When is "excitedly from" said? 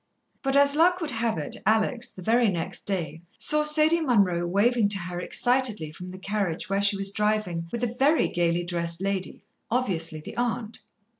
5.19-6.09